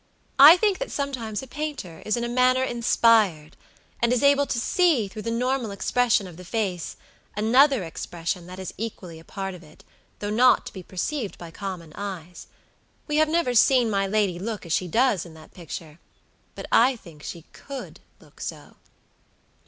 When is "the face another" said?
6.37-7.83